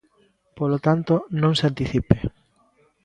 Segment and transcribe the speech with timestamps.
[0.57, 2.17] Polo tanto, non se anticipe.